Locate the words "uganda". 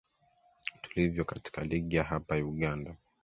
2.35-2.95